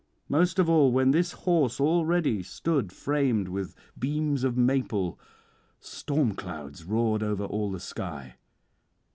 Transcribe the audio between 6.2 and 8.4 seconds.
clouds roared over all the sky.